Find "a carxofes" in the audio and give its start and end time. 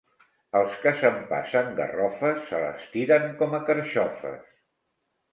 3.57-4.49